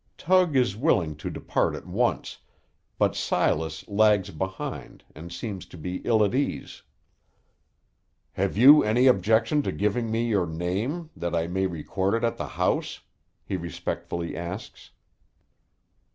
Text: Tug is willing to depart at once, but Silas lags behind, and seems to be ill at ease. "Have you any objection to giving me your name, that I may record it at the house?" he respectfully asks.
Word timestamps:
Tug 0.17 0.55
is 0.55 0.75
willing 0.75 1.15
to 1.17 1.29
depart 1.29 1.75
at 1.75 1.85
once, 1.85 2.39
but 2.97 3.15
Silas 3.15 3.87
lags 3.87 4.31
behind, 4.31 5.03
and 5.13 5.31
seems 5.31 5.63
to 5.67 5.77
be 5.77 5.97
ill 6.03 6.23
at 6.25 6.33
ease. 6.33 6.81
"Have 8.31 8.57
you 8.57 8.83
any 8.83 9.05
objection 9.05 9.61
to 9.61 9.71
giving 9.71 10.09
me 10.09 10.25
your 10.27 10.47
name, 10.47 11.11
that 11.15 11.35
I 11.35 11.45
may 11.45 11.67
record 11.67 12.15
it 12.15 12.23
at 12.23 12.37
the 12.37 12.47
house?" 12.47 13.01
he 13.45 13.55
respectfully 13.55 14.35
asks. 14.35 14.89